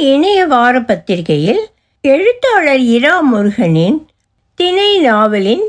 இணைய 0.00 0.46
வார 0.46 0.80
பத்திரிகையில் 0.80 1.66
எழுத்தாளர் 2.00 2.78
இரா 2.78 3.20
முருகனின் 3.20 4.06
திணை 4.54 4.98
நாவலின் 4.98 5.62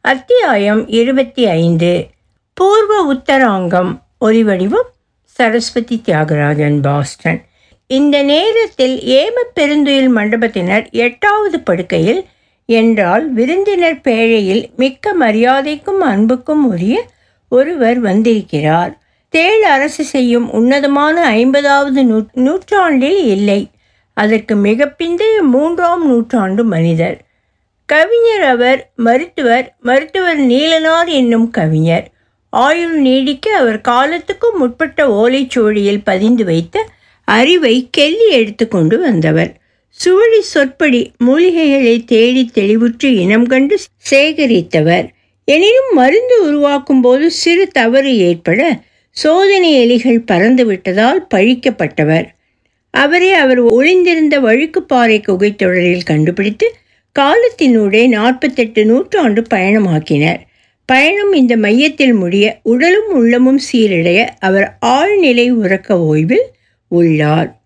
அத்தியாயம் 0.00 0.88
இருபத்தி 0.88 1.46
ஐந்து 1.46 2.06
பூர்வ 2.54 3.14
உத்தராங்கம் 3.14 3.98
ஒலிவடிவம் 4.20 4.88
சரஸ்வதி 5.24 6.02
தியாகராஜன் 6.04 6.80
பாஸ்டன். 6.82 7.44
இந்த 7.86 8.22
நேரத்தில் 8.22 9.00
ஏம 9.00 9.44
பெருந்துயில் 9.54 10.16
மண்டபத்தினர் 10.16 10.90
எட்டாவது 10.90 11.60
படுக்கையில் 11.60 12.26
என்றால் 12.66 13.32
விருந்தினர் 13.32 14.00
பேழையில் 14.00 14.74
மிக்க 14.76 15.14
மரியாதைக்கும் 15.20 16.00
அன்புக்கும் 16.00 16.68
உரிய 16.68 17.06
ஒருவர் 17.48 18.00
வந்திருக்கிறார். 18.00 18.98
தேள் 19.32 19.62
அரசு 19.62 20.04
செய்யும் 20.04 20.52
உன்னதமான 20.52 21.24
ஐம்பதாவது 21.24 22.04
நூ 22.04 22.24
நூற்றாண்டில் 22.32 23.26
இல்லை. 23.26 23.68
அதற்கு 24.16 24.54
மிக 24.56 24.94
பிந்தைய 24.98 25.40
மூன்றாம் 25.42 26.06
நூற்றாண்டு 26.06 26.64
மனிதர். 26.64 27.18
கவிஞர் 27.86 28.42
அவர் 28.42 28.90
மருத்துவர் 28.96 29.76
மருத்துவர் 29.80 30.40
நீலனார் 30.40 31.08
என்னும் 31.08 31.50
கவிஞர். 31.50 32.10
ஆயுள் 32.50 32.96
நீடிக்க 32.98 33.56
அவர் 33.56 33.80
காலத்துக்கும் 33.80 34.58
முற்பட்ட 34.58 35.06
ஓலைச்சுவடியில் 35.06 36.02
பதிந்து 36.04 36.44
வைத்த 36.44 36.84
அறிவை 37.24 37.88
கெல்லி 37.90 38.28
எடுத்துக்கொண்டு 38.30 38.98
வந்தவர். 38.98 39.52
சுவடி 39.88 40.40
சொற்படி 40.40 41.12
மூலிகைகளை 41.26 42.04
தேடி 42.04 42.50
தெளிவுற்று 42.54 43.08
இனம் 43.24 43.46
கண்டு 43.46 43.78
சேகரித்தவர். 44.10 45.06
எனினும் 45.44 45.92
மருந்து 45.92 46.36
உருவாக்கும் 46.46 47.00
போது 47.00 47.30
சிறு 47.30 47.68
தவறு 47.68 48.18
ஏற்பட 48.18 48.60
சோதனை 49.10 49.70
எலிகள் 49.76 50.24
பறந்துவிட்டதால் 50.32 51.26
பழிக்கப்பட்டவர். 51.34 52.26
அவரே 52.90 53.32
அவர் 53.32 53.60
ஒளிந்திருந்த 53.60 54.40
வழுக்குப்பாறை 54.40 55.22
குகைத்தொடரில் 55.22 56.04
கண்டுபிடித்து 56.04 56.74
காலத்தினூடே 57.18 58.08
நாற்பத்தெட்டு 58.08 58.84
நூற்றாண்டு 58.84 59.46
பயணமாக்கினர். 59.54 60.40
பயணம் 60.84 61.32
இந்த 61.32 61.56
மையத்தில் 61.56 62.12
முடிய 62.12 62.60
உடலும் 62.62 63.12
உள்ளமும் 63.12 63.60
சீரடைய 63.72 64.28
அவர் 64.38 64.78
ஆழ்நிலை 64.86 65.52
உறக்க 65.52 65.94
ஓய்வில் 65.94 66.46
உள்ளார். 66.88 67.60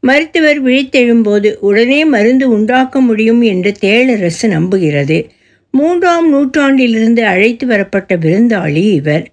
மருத்துவர் 0.00 0.64
விழித்தெழும்போது 0.64 1.54
உடனே 1.60 2.04
மருந்து 2.04 2.48
உண்டாக்க 2.48 3.00
முடியும் 3.00 3.42
என்று 3.42 3.72
தேளரசு 3.80 4.46
நம்புகிறது. 4.46 5.28
மூன்றாம் 5.70 6.28
நூற்றாண்டிலிருந்து 6.28 7.24
அழைத்து 7.24 7.66
வரப்பட்ட 7.66 8.16
விருந்தாளி 8.16 8.92
இவர். 8.92 9.30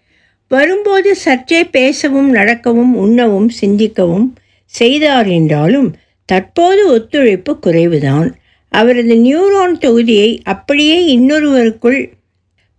வரும்போது 0.54 1.10
சற்றே 1.16 1.60
பேசவும் 1.76 2.30
நடக்கவும் 2.30 2.94
உண்ணவும் 2.96 3.50
சிந்திக்கவும் 3.62 4.28
செய்தார் 4.74 5.30
என்றாலும் 5.38 5.90
தற்போது 6.30 6.82
ஒத்துழைப்பு 6.94 7.52
குறைவுதான். 7.66 8.30
அவரது 8.72 9.16
நியூரான் 9.16 9.76
தொகுதியை 9.78 10.30
அப்படியே 10.44 10.98
இன்னொருவருக்குள் 11.18 12.00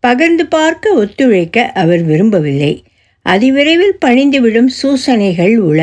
பகிர்ந்து 0.05 0.45
பார்க்க 0.47 0.93
ஒத்துழைக்க 0.95 1.67
அவர் 1.83 2.03
விரும்பவில்லை. 2.03 2.73
அதிவிரைவில் 3.27 3.97
பணிந்துவிடும் 4.05 4.71
சூசனைகள் 4.81 5.55
உள 5.69 5.81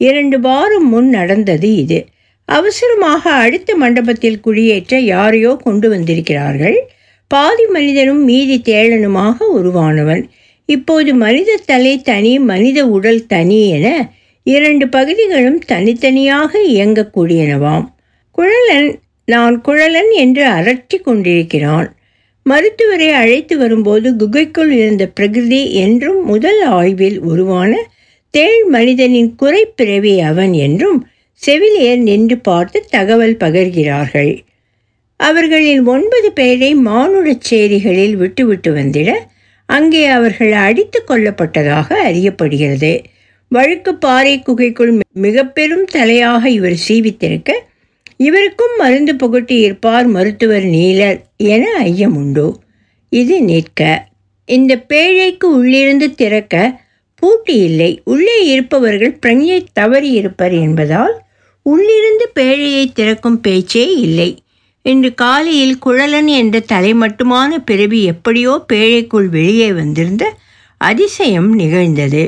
இரண்டு 0.00 0.38
வாரம் 0.40 0.88
முன் 0.88 1.08
நடந்தது 1.08 1.68
இது. 1.82 2.00
அவசரமாக 2.48 3.22
அடுத்த 3.44 3.70
மண்டபத்தில் 3.82 4.40
குடியேற்ற 4.40 4.94
யாரையோ 5.12 5.52
கொண்டு 5.64 5.86
வந்திருக்கிறார்கள். 5.88 6.78
பாதி 7.30 7.64
மனிதனும் 7.66 8.22
மீதி 8.24 8.56
தேளனுமாக 8.64 9.36
உருவானவன். 9.58 10.24
இப்போது 10.68 11.14
மனித 11.14 11.56
தலை 11.66 11.94
தனி 12.02 12.38
மனித 12.38 12.78
உடல் 12.88 13.26
தனி 13.26 13.60
என 13.68 13.88
இரண்டு 14.46 14.88
பகுதிகளும் 14.88 15.58
தனித்தனியாக 15.66 16.60
இயங்கக்கூடியனவாம். 16.68 17.86
குழலன் 18.38 18.88
நான் 19.28 19.56
குழலன் 19.60 20.10
என்று 20.12 20.44
அரற்றி 20.48 20.96
கொண்டிருக்கிறான். 21.00 21.88
மருத்துவரை 22.46 23.08
அழைத்து 23.10 23.54
வரும்போது 23.58 24.08
குகைக்குள் 24.16 24.72
இருந்த 24.72 25.04
பிரகிருதி 25.08 25.60
என்றும் 25.74 26.24
முதல் 26.24 26.62
ஆய்வில் 26.62 27.18
உருவான 27.20 27.72
தேள் 28.34 28.64
மனிதனின் 28.66 29.30
குறைப்பிறவி 29.42 30.14
அவன் 30.20 30.52
என்றும் 30.52 30.98
செவிலியர் 31.42 32.02
நின்று 32.02 32.36
பார்த்து 32.38 32.78
தகவல் 32.90 33.36
பகர்கிறார்கள். 33.36 34.32
அவர்களில் 35.20 35.82
ஒன்பது 35.86 36.28
பேரை 36.32 36.74
மானுடச் 36.74 37.46
சேரிகளில் 37.50 38.16
விட்டுவிட்டு 38.16 38.70
வந்திட 38.72 39.10
அங்கே 39.66 40.06
அவர்கள் 40.06 40.52
அடித்து 40.52 41.04
கொல்லப்பட்டதாக 41.08 41.88
அறியப்படுகிறது. 42.04 43.04
வழுக்கு 43.48 43.94
பாறை 43.94 44.42
குகைக்குள் 44.42 45.02
மிக 45.12 45.44
பெரும் 45.44 45.86
தலையாக 45.92 46.44
இவர் 46.46 46.76
சீவித்திருக்க 46.88 47.52
இவருக்கும் 48.16 48.74
மருந்து 48.78 49.16
புகட்டி 49.16 49.56
இருப்பார் 49.58 50.06
மருத்துவர் 50.06 50.64
நீலர் 50.64 51.18
என 51.36 51.64
ஐயம் 51.78 52.16
உண்டு. 52.16 52.46
இது 53.08 53.42
நிற்க 53.42 54.08
இந்த 54.48 54.84
பேழைக்கு 54.88 55.46
உள்ளிருந்து 55.58 56.14
திறக்க 56.14 56.82
பூட்டி 57.14 57.56
இல்லை. 57.58 58.00
உள்ளே 58.04 58.46
இருப்பவர்கள் 58.46 59.18
பிரஞ்ஞை 59.26 59.60
தவறி 59.72 60.10
இருப்பர் 60.10 60.52
என்பதால் 60.52 61.14
உள்ளிருந்து 61.62 62.26
பேழையை 62.34 62.84
திறக்கும் 62.92 63.40
பேச்சே 63.40 63.84
இல்லை. 63.96 64.30
இன்று 64.86 65.14
காலையில் 65.14 65.78
குழலன் 65.86 66.26
என்ற 66.26 66.60
தலை 66.60 66.94
மட்டுமான 66.94 67.50
பிறவி 67.64 68.04
எப்படியோ 68.04 68.64
பேழைக்குள் 68.72 69.28
வெளியே 69.28 69.72
வந்திருந்த 69.72 70.24
அதிசயம் 70.80 71.54
நிகழ்ந்தது. 71.54 72.22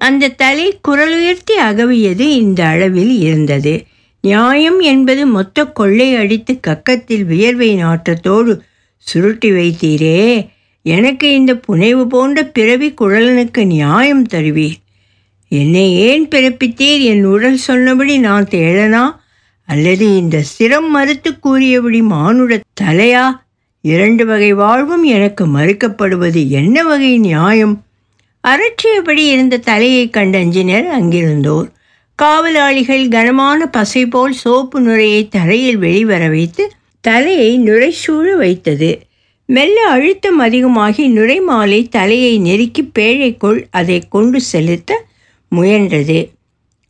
அந்த 0.00 0.28
தலை 0.28 0.66
குரலுயர்த்தி 0.88 1.54
அகவியது 1.70 2.26
இந்த 2.36 2.60
அளவில் 2.64 3.14
இருந்தது. 3.20 3.84
நியாயம் 4.20 4.80
என்பது 4.80 5.26
மொத்த 5.26 5.64
கொள்ளை 5.64 6.14
அடித்து 6.14 6.60
கக்கத்தில் 6.66 7.24
வியர்வை 7.24 7.70
நாற்றத்தோடு 7.84 8.52
சுருட்டி 8.98 9.50
வைத்தீரே 9.52 10.48
எனக்கு 10.82 11.34
இந்த 11.34 11.52
புனைவு 11.56 12.06
போன்ற 12.06 12.44
பிறவி 12.44 12.94
குழலனுக்கு 13.00 13.64
நியாயம் 13.66 14.26
தருவீர். 14.26 14.78
என்னை 15.52 15.86
ஏன் 16.08 16.28
பிறப்பித்தீர்? 16.28 17.02
என் 17.12 17.24
உடல் 17.24 17.56
சொன்னபடி 17.56 18.18
நான் 18.18 18.46
தேழனா 18.50 19.04
அல்லது 19.68 20.16
இந்த 20.16 20.42
சிரம் 20.58 20.88
மறுத்து 20.88 21.38
கூறியபடி 21.38 22.02
மானுட 22.02 22.60
தலையா? 22.80 23.24
இரண்டு 23.80 24.26
வகை 24.26 24.52
வாழ்வும் 24.52 25.04
எனக்கு 25.04 25.46
மறுக்கப்படுவது 25.46 26.48
என்ன 26.48 26.82
வகை 26.82 27.18
நியாயம்? 27.18 27.74
அரற்றியபடி 28.48 29.24
இருந்த 29.26 29.56
தலையை 29.56 30.10
கண்ட 30.10 30.38
அஞ்சினர் 30.38 30.86
அங்கிருந்தோர். 30.86 31.68
காவலாளிகள் 32.14 33.08
கனமான 33.08 33.66
பசை 33.66 34.06
போல் 34.06 34.32
சோப்பு 34.32 34.80
நுரையை 34.80 35.28
தரையில் 35.28 35.76
வெளிவர 35.76 36.28
வைத்து 36.28 36.72
தலையை 37.00 37.58
நுரைசூழ 37.58 38.36
வைத்தது. 38.36 38.90
மெல்ல 39.46 39.88
அழுத்தம் 39.88 40.38
அதிகமாகி 40.38 41.04
நுரைமாலை 41.08 41.88
தலையை 41.88 42.38
நெருக்கி 42.38 42.82
பேழைக்குள் 42.98 43.60
அதை 43.70 44.02
கொண்டு 44.08 44.40
செலுத்த 44.40 45.04
முயன்றது. 45.56 46.18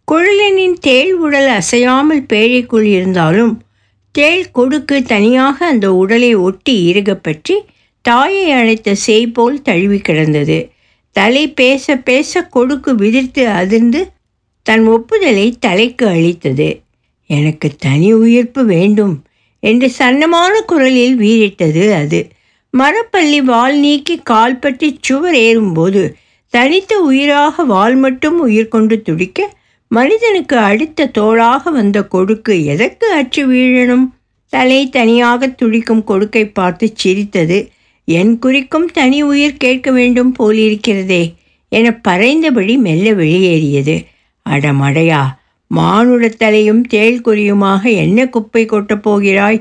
குழலனின் 0.09 0.77
தேள் 0.81 1.11
உடல் 1.15 1.49
அசையாமல் 1.51 2.23
பேழைக்குள் 2.29 2.87
இருந்தாலும் 2.89 3.55
தேள் 4.15 4.45
கொடுக்கு 4.51 4.97
தனியாக 5.03 5.67
அந்த 5.67 5.87
உடலை 5.95 6.31
ஒட்டி 6.37 6.75
இறுகப்பற்றி 6.91 7.57
தாயை 8.05 8.45
அழைத்த 8.51 8.95
செய் 8.95 9.27
போல் 9.33 9.59
தழுவி 9.63 9.99
கிடந்தது. 10.01 10.59
தலை 11.17 11.43
பேச 11.51 11.97
பேச 11.99 12.43
கொடுக்கு 12.47 12.95
விதிர்த்து 12.95 13.45
அதிர்ந்து 13.53 14.01
தன் 14.67 14.87
ஒப்புதலை 14.87 15.47
தலைக்கு 15.59 16.07
அளித்தது. 16.07 16.69
எனக்கு 17.31 17.69
தனி 17.77 18.09
உயிர்ப்பு 18.15 18.65
வேண்டும் 18.65 19.15
என்று 19.63 19.89
சன்னமான 19.99 20.55
குரலில் 20.67 21.17
வீறிட்டது 21.17 21.85
அது. 21.93 22.21
மரப்பள்ளி 22.75 23.43
வால் 23.43 23.79
நீக்கி 23.79 24.17
கால் 24.23 24.59
பற்றி 24.59 24.89
சுவர் 25.01 25.39
ஏறும்போது 25.41 26.03
தனித்த 26.55 26.93
உயிராக 27.01 27.65
வால் 27.65 27.97
மட்டும் 27.97 28.39
உயிர் 28.41 28.69
கொண்டு 28.69 28.97
துடிக்க 29.03 29.49
மனிதனுக்கு 29.91 30.57
அடுத்த 30.57 31.07
தோளாக 31.07 31.71
வந்த 31.71 31.99
கொடுக்கு 32.05 32.65
எதற்கு 32.65 33.07
அச்சு 33.13 33.43
வீழணும்? 33.49 34.07
தலை 34.49 34.89
தனியாக 34.89 35.49
துடிக்கும் 35.49 36.05
கொடுக்கை 36.05 36.45
பார்த்து 36.49 36.87
சிரித்தது 36.95 37.59
என் 38.05 38.39
குறிக்கும் 38.39 38.87
தனி 38.93 39.23
உயிர் 39.23 39.57
கேட்க 39.57 39.91
வேண்டும் 39.91 40.35
போலிருக்கிறதே 40.39 41.23
என 41.69 42.01
பறைந்தபடி 42.09 42.79
மெல்ல 42.79 43.13
வெளியேறியது. 43.13 43.97
அடமடையா 44.47 45.23
மானுட 45.71 46.29
தலையும் 46.29 46.85
தேள் 46.87 47.19
குறியுமாக 47.21 47.83
என்ன 47.95 48.29
குப்பை 48.29 48.63
கொட்டப் 48.67 49.03
போகிறாய்? 49.03 49.59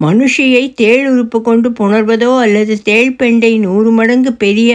மனுஷியை 0.00 0.64
தேள் 0.72 1.04
உறுப்பு 1.10 1.38
கொண்டு 1.42 1.68
புணர்வதோ 1.70 2.30
அல்லது 2.38 2.82
தேள் 2.82 3.16
பெண்டை 3.16 3.58
நூறு 3.58 3.90
மடங்கு 3.90 4.32
பெரிய 4.32 4.70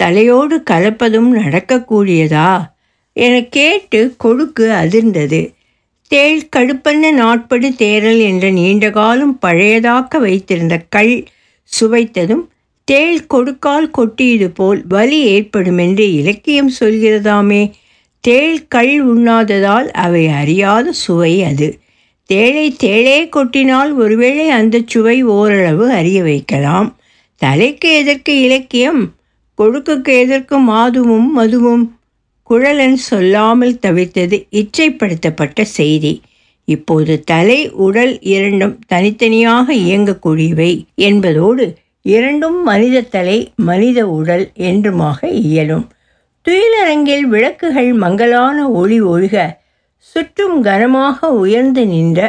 தலையோடு 0.00 0.56
கலப்பதும் 0.70 1.30
நடக்கக்கூடியதா 1.40 2.50
என 3.12 3.42
கேட்டு 3.42 4.14
கொடுக்கு 4.18 4.70
அதிர்ந்தது. 4.70 5.52
தேள் 6.08 6.48
கடுப்பண்ண 6.56 7.10
நாட்படு 7.12 7.68
தேரல் 7.78 8.20
என்ற 8.20 8.50
நீண்ட 8.50 8.90
காலம் 8.90 9.38
பழையதாக்க 9.42 10.18
வைத்திருந்த 10.18 10.82
கல் 10.88 11.24
சுவைத்ததும் 11.80 12.44
தேள் 12.84 13.26
கொடுக்கால் 13.26 13.90
கொட்டியது 13.90 14.50
போல் 14.50 14.82
வலி 14.88 15.20
ஏற்படும் 15.20 15.78
என்று 15.78 16.12
இலக்கியம் 16.12 16.72
சொல்கிறதாமே. 16.80 17.70
தேள் 18.20 18.66
கள் 18.68 19.06
உண்ணாததால் 19.06 19.90
அவை 19.90 20.28
அறியாத 20.28 20.92
சுவை 20.92 21.42
அது. 21.42 21.78
தேளை 22.32 22.66
தேளே 22.82 23.28
கொட்டினால் 23.28 23.94
ஒருவேளை 23.94 24.48
அந்த 24.48 24.80
சுவை 24.86 25.22
ஓரளவு 25.22 25.90
அறிய 25.90 26.22
வைக்கலாம். 26.22 26.96
தலைக்கு 27.36 27.94
எதற்கு 27.94 28.40
இலக்கியம்? 28.40 29.12
கொடுக்குக்கு 29.54 30.18
எதற்கு 30.18 30.58
மாதுவும் 30.58 31.28
மதுவும்? 31.38 31.84
குழலன் 32.52 32.94
சொல்லாமல் 32.94 33.78
தவிர்த்தது 33.86 34.36
இச்சைப்படுத்தப்பட்ட 34.50 35.62
செய்தி. 35.62 36.22
இப்போது 36.64 37.24
தலை 37.24 37.70
உடல் 37.70 38.20
இரண்டும் 38.20 38.78
தனித்தனியாக 38.86 39.74
இயங்கக்கூடியவை 39.74 40.84
என்பதோடு 40.94 41.74
இரண்டும் 42.02 42.62
மனித 42.62 43.00
தலை 43.00 43.52
மனித 43.56 44.08
உடல் 44.08 44.50
என்றுமாக 44.54 45.28
இயலும். 45.28 45.90
துயிலரங்கில் 46.46 47.20
விளக்குகள் 47.20 47.92
மங்கலான 47.92 48.68
ஒளி 48.70 49.02
ஒழுக 49.02 49.36
சுற்றும் 49.98 50.62
கனமாக 50.62 51.30
உயர்ந்து 51.32 51.86
நின்ற 51.86 52.20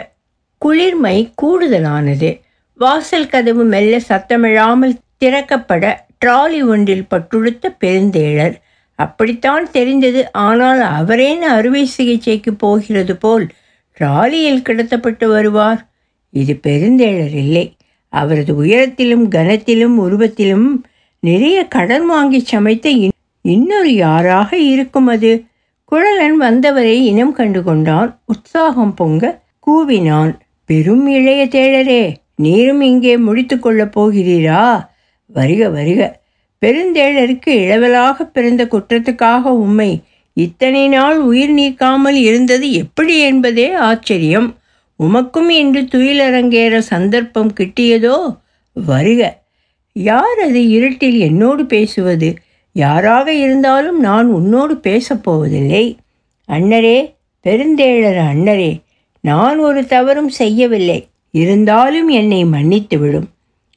குளிர்மை 0.61 1.17
கூடுதலானது. 1.41 2.41
வாசல் 2.79 3.27
கதவு 3.27 3.63
மெல்ல 3.63 4.01
சத்தமிழாமல் 4.09 4.99
திறக்கப்பட 5.25 5.85
ட்ராலி 6.25 6.61
ஒன்றில் 6.65 7.09
பட்டுடுத்த 7.09 7.75
பெருந்தேழர் 7.79 8.55
அப்படித்தான் 8.95 9.71
தெரிந்தது. 9.71 10.31
ஆனால் 10.31 10.79
அவரேன் 10.79 11.41
அறுவை 11.41 11.85
சிகிச்சைக்கு 11.85 12.53
போகிறது 12.53 13.15
போல் 13.15 13.47
ராலியில் 13.91 14.61
கிடத்தப்பட்டு 14.61 15.27
வருவார். 15.27 15.89
இது 16.29 16.55
பெருந்தேழர் 16.55 17.33
இல்லை. 17.33 17.75
அவரது 18.09 18.63
உயரத்திலும் 18.63 19.27
கனத்திலும் 19.27 19.99
உருவத்திலும் 19.99 20.83
நிறைய 21.19 21.67
கடன் 21.67 22.05
வாங்கி 22.05 22.39
சமைத்த 22.39 23.11
இன்னொரு 23.41 23.93
யாராக 23.93 24.57
இருக்கும் 24.57 25.07
அது? 25.07 25.43
குழலன் 25.91 26.35
வந்தவரை 26.37 27.05
இனம் 27.05 27.33
கண்டு 27.33 27.63
கொண்டான். 27.63 28.21
உற்சாகம் 28.25 28.93
பொங்க 28.93 29.41
கூவினான். 29.67 30.39
பெரும் 30.65 31.07
இளைய 31.07 31.45
தேழரே 31.45 32.15
நீரும் 32.35 32.81
இங்கே 32.81 33.17
முடித்து 33.17 33.59
கொள்ளப் 33.59 33.99
போகிறீரா? 33.99 34.87
வருக 35.25 35.69
வருக. 35.69 36.22
பெருந்தேழருக்கு 36.63 37.53
இளவலாக 37.63 38.25
பிறந்த 38.25 38.63
குற்றத்துக்காக 38.65 39.41
உம்மை 39.41 39.91
இத்தனை 40.37 40.87
நாள் 40.87 41.17
உயிர் 41.19 41.53
நீக்காமல் 41.53 42.19
இருந்தது 42.27 42.71
எப்படி 42.71 43.15
என்பதே 43.19 43.71
ஆச்சரியம். 43.71 44.47
உமக்கும் 44.99 45.49
இன்று 45.49 45.81
துயிலரங்கேற 45.81 46.77
சந்தர்ப்பம் 46.77 47.51
கிட்டியதோ? 47.59 48.17
வருக. 48.73 49.21
யார் 49.93 50.39
அது 50.39 50.61
இருட்டில் 50.69 51.17
என்னோடு 51.17 51.65
பேசுவது? 51.65 52.29
யாராக 52.75 53.33
இருந்தாலும் 53.33 53.99
நான் 53.99 54.27
உன்னோடு 54.27 54.73
பேசப்போவதில்லை 54.83 55.85
அண்ணரே 56.49 56.97
பெருந்தேழர் 57.45 58.21
அண்ணரே 58.31 58.71
நான் 59.23 59.59
ஒரு 59.59 59.85
தவறும் 59.85 60.29
செய்யவில்லை. 60.29 60.99
இருந்தாலும் 61.31 62.09
என்னை 62.09 62.45
மன்னித்து 62.45 62.97
விடும் 62.99 63.27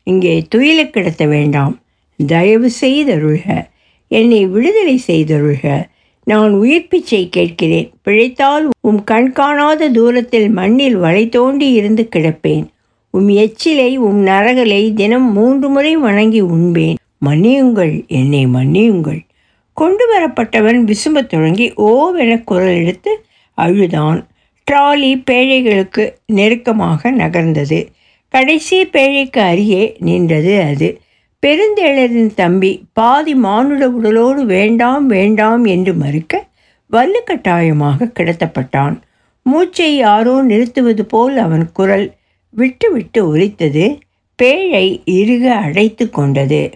இங்கே 0.06 0.34
துயில 0.54 0.80
கிடத்த 0.86 1.28
வேண்டாம். 1.28 1.74
தயவு 2.26 2.70
செய்தருள்க 2.80 3.66
என்னை 4.08 4.46
விடுதலை 4.46 5.02
செய்தருள்க 5.06 5.84
நான் 6.24 6.52
உயிர் 6.52 6.88
பிச்சை 6.88 7.28
கேட்கிறேன். 7.28 7.92
பிழைத்தால் 8.02 8.68
உம் 8.80 9.04
கண்காணாத 9.04 9.88
தூரத்தில் 9.88 10.48
மண்ணில் 10.48 10.96
வளை 10.96 11.28
தோண்டி 11.28 11.72
இருந்து 11.72 12.08
கிடப்பேன். 12.16 12.66
உம் 13.10 13.28
எச்சிலை 13.28 13.96
உம் 13.96 14.26
நரகலை 14.26 14.92
தினம் 14.92 15.32
மூன்று 15.32 15.68
முறை 15.68 15.96
வணங்கி 15.96 16.40
உண்பேன். 16.40 16.96
மன்னியுங்கள் 17.26 18.06
என்னை 18.06 18.46
மன்னியுங்கள். 18.46 19.20
கொண்டு 19.72 20.04
வரப்பட்டவன் 20.18 20.84
விசும்பத் 20.84 21.26
தொடங்கி 21.26 21.72
ஓவென 21.76 22.44
குரல் 22.44 22.74
எடுத்து 22.74 23.24
அழுதான். 23.54 24.26
ட்ராலி 24.70 25.22
பேழைகளுக்கு 25.30 26.12
நெருக்கமாக 26.26 27.12
நகர்ந்தது. 27.12 27.86
கடைசி 28.28 28.84
பேழைக்கு 28.84 29.38
அருகே 29.38 29.96
நின்றது 29.98 30.60
அது. 30.60 31.00
பெருந்தேளரின் 31.42 32.34
தம்பி 32.34 32.70
பாதி 32.92 33.34
மானுட 33.34 33.88
உடலோடு 33.88 34.44
வேண்டாம் 34.44 35.06
வேண்டாம் 35.06 35.64
என்று 35.64 35.92
மறுக்க 35.94 36.46
வல்லுக்கட்டாயமாக 36.92 38.08
கிடத்தப்பட்டான். 38.18 38.96
மூச்சை 39.42 39.96
யாரோ 39.96 40.42
நிறுத்துவது 40.42 41.04
போல் 41.04 41.36
அவன் 41.36 41.72
குரல் 41.72 42.06
விட்டு 42.50 42.92
விட்டு 42.92 43.28
ஒலித்தது. 43.28 43.98
பேழை 44.42 45.02
இறுக 45.04 45.54
அடைத்து 45.54 46.10
கொண்டது. 46.10 46.70